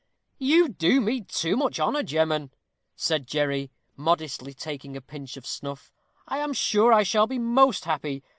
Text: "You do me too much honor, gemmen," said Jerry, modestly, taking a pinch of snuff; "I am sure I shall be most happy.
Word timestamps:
"You 0.39 0.67
do 0.67 0.99
me 0.99 1.21
too 1.21 1.55
much 1.55 1.79
honor, 1.79 2.01
gemmen," 2.01 2.49
said 2.95 3.27
Jerry, 3.27 3.69
modestly, 3.95 4.51
taking 4.51 4.97
a 4.97 4.99
pinch 5.01 5.37
of 5.37 5.45
snuff; 5.45 5.91
"I 6.27 6.39
am 6.39 6.53
sure 6.53 6.91
I 6.91 7.03
shall 7.03 7.27
be 7.27 7.37
most 7.37 7.85
happy. 7.85 8.23